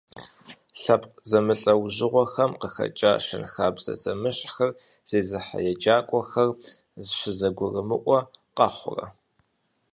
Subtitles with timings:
[0.81, 4.71] Лъэпкъ зэмылӏэужьыгъуэхэм къыхэкӏа, щэнхабзэ зэмыщхьхэр
[5.09, 6.49] зезыхьэ еджакӀуэхэр
[7.17, 8.19] щызэгурымыӀуэ
[8.55, 9.05] къэхъурэ?